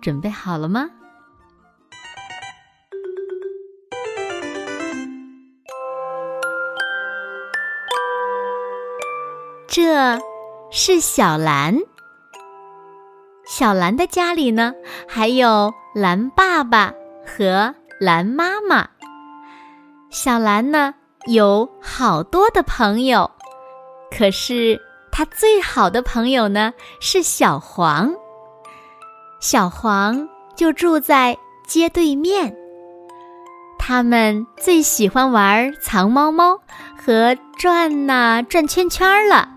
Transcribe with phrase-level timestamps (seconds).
[0.00, 0.88] 准备好了吗？
[9.66, 10.18] 这
[10.70, 11.76] 是小蓝。
[13.46, 14.74] 小蓝的家里呢，
[15.06, 16.92] 还有蓝爸爸
[17.24, 18.88] 和蓝妈妈。
[20.10, 20.94] 小蓝呢，
[21.26, 23.30] 有好多的朋友，
[24.10, 24.80] 可是
[25.12, 28.14] 他最好的朋友呢，是小黄。
[29.40, 32.56] 小黄就住在街对面，
[33.78, 36.60] 他们最喜欢玩藏猫猫
[36.96, 39.48] 和转呐转圈圈了。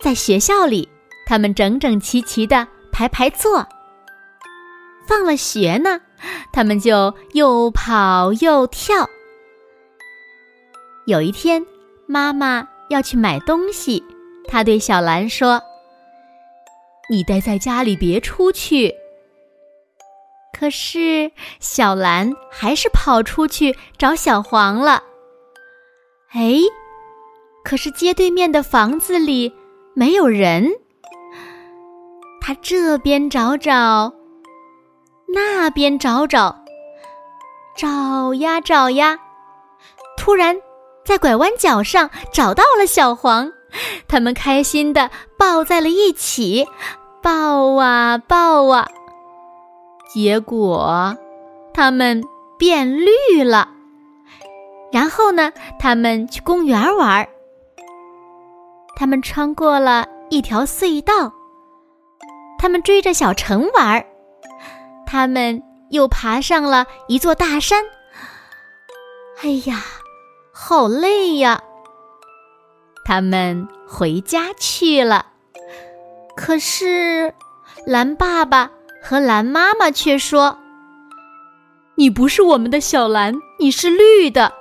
[0.00, 0.88] 在学校里，
[1.26, 3.66] 他们整整齐齐的排排坐。
[5.06, 6.00] 放了学呢，
[6.52, 9.08] 他们就又跑又跳。
[11.06, 11.66] 有一天，
[12.06, 14.04] 妈妈要去买东西，
[14.46, 15.60] 她对小兰说。
[17.08, 18.94] 你待在家里，别出去。
[20.56, 21.30] 可是
[21.60, 25.02] 小蓝还是跑出去找小黄了。
[26.32, 26.58] 哎，
[27.64, 29.52] 可是街对面的房子里
[29.94, 30.70] 没有人。
[32.40, 34.12] 他这边找找，
[35.28, 36.56] 那边找找，
[37.76, 39.18] 找呀找呀，
[40.16, 40.56] 突然
[41.04, 43.50] 在拐弯角上找到了小黄。
[44.06, 46.66] 他们开心的抱在了一起，
[47.22, 48.88] 抱啊抱啊，
[50.12, 51.16] 结果
[51.72, 52.22] 他们
[52.58, 53.68] 变绿了。
[54.92, 57.28] 然后呢，他们去公园玩儿。
[58.96, 61.32] 他们穿过了一条隧道，
[62.58, 64.06] 他们追着小城玩儿，
[65.04, 65.60] 他们
[65.90, 67.84] 又爬上了一座大山。
[69.42, 69.82] 哎呀，
[70.52, 71.60] 好累呀！
[73.04, 75.26] 他们回家去了，
[76.34, 77.34] 可是
[77.86, 78.70] 蓝爸爸
[79.02, 80.58] 和蓝妈妈却说
[81.96, 84.52] ：“你不是我们的小蓝，你是绿的。”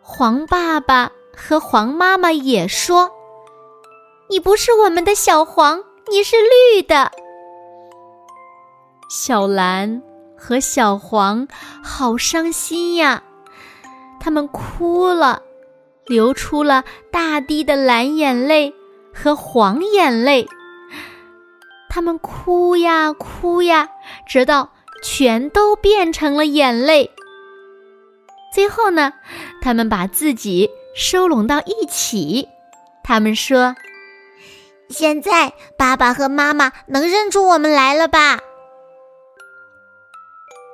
[0.00, 3.10] 黄爸爸和黄妈妈也说
[4.30, 6.36] ：“你不是我们的小黄，你是
[6.72, 7.12] 绿的。”
[9.10, 10.02] 小蓝
[10.36, 11.46] 和小黄
[11.82, 13.22] 好伤心呀，
[14.18, 15.42] 他们哭了。
[16.08, 18.74] 流出了大滴的蓝眼泪
[19.14, 20.48] 和黄眼泪，
[21.88, 23.88] 他们哭呀哭呀，
[24.26, 27.10] 直到全都变成了眼泪。
[28.54, 29.12] 最后呢，
[29.60, 32.48] 他们把自己收拢到一起。
[33.04, 33.76] 他们说
[34.88, 38.38] ：“现在爸爸和妈妈能认出我们来了吧？”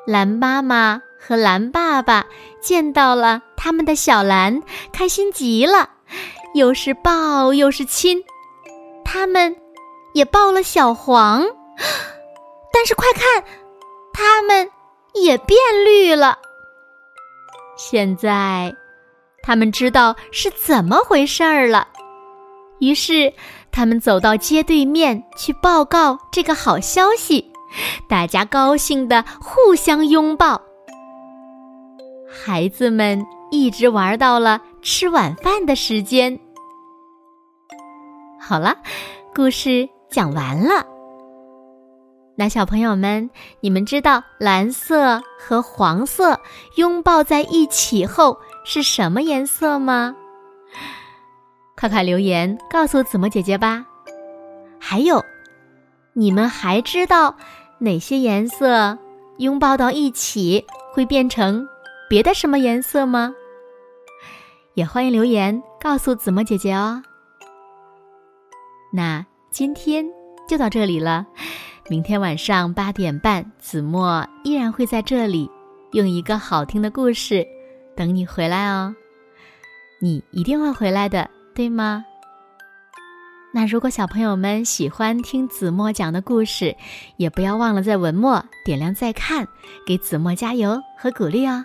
[0.07, 2.27] 蓝妈妈和蓝爸爸
[2.61, 3.41] 见到了。
[3.57, 4.63] 他们的小蓝
[4.93, 5.89] 开心极了，
[6.55, 8.23] 又是抱又是亲，
[9.03, 9.57] 他们
[10.13, 11.43] 也抱了小黄，
[12.71, 13.43] 但是快看，
[14.13, 14.69] 他们
[15.15, 16.39] 也变绿了。
[17.79, 18.71] 现在，
[19.43, 21.89] 他们知道是怎么回事儿了，
[22.81, 23.33] 于是
[23.73, 27.51] 他们走到街对面去报告这个好消息，
[28.11, 30.61] 大家高兴的互相拥抱，
[32.35, 33.25] 孩子们。
[33.51, 36.37] 一直玩到了吃晚饭的时间。
[38.41, 38.77] 好了，
[39.33, 40.85] 故事讲完了。
[42.35, 43.31] 那小朋友们，
[43.61, 46.41] 你们知道蓝色和黄色
[46.75, 50.17] 拥抱在一起后是什么颜色吗？
[51.77, 53.87] 快快留言告诉子墨姐姐吧。
[54.81, 55.25] 还有，
[56.13, 57.37] 你们还知道
[57.79, 58.99] 哪些颜色
[59.39, 61.65] 拥抱到一起会变成
[62.09, 63.35] 别的什么颜色吗？
[64.75, 67.03] 也欢迎留言告诉子墨姐姐哦。
[68.93, 70.05] 那今天
[70.49, 71.27] 就到这里了，
[71.89, 75.51] 明天晚上八点半，子墨依然会在这里
[75.93, 77.47] 用一个好听的故事
[77.97, 78.95] 等你回来哦。
[80.01, 82.05] 你一定会回来的，对吗？
[83.53, 86.77] 那如果小朋友们喜欢听子墨讲的故事，
[87.17, 89.47] 也不要忘了在文末点亮再看，
[89.87, 91.65] 给子墨加油和鼓励哦。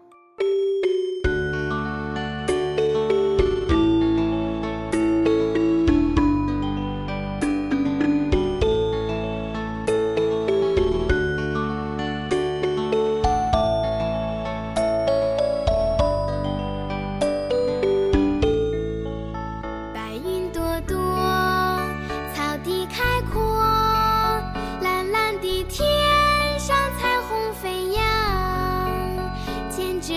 [30.01, 30.15] 这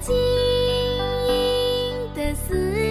[0.00, 0.16] 晶
[1.28, 2.85] 莹的丝